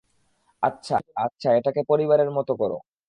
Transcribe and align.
আচ্ছা, 0.63 0.95
আচ্ছা, 1.17 1.49
এটাকে 1.55 1.81
পরিবারের 1.87 2.29
মতো 2.31 2.53
করো। 2.55 2.77